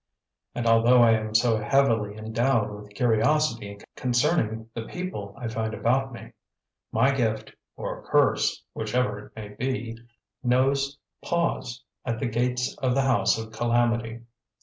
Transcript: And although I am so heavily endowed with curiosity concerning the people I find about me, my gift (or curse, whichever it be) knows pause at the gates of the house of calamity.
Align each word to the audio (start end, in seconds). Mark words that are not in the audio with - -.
And 0.55 0.65
although 0.65 1.03
I 1.03 1.11
am 1.11 1.35
so 1.35 1.59
heavily 1.61 2.17
endowed 2.17 2.71
with 2.71 2.95
curiosity 2.95 3.77
concerning 3.95 4.67
the 4.73 4.87
people 4.87 5.35
I 5.37 5.47
find 5.47 5.75
about 5.75 6.11
me, 6.11 6.33
my 6.91 7.11
gift 7.11 7.53
(or 7.75 8.01
curse, 8.01 8.63
whichever 8.73 9.31
it 9.37 9.59
be) 9.59 9.95
knows 10.41 10.97
pause 11.21 11.83
at 12.03 12.17
the 12.17 12.25
gates 12.25 12.75
of 12.79 12.95
the 12.95 13.03
house 13.03 13.37
of 13.37 13.51
calamity. 13.51 14.21